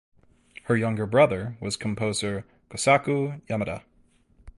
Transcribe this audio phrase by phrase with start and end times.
[0.63, 3.83] Her younger brother was composer Kosaku Yamada.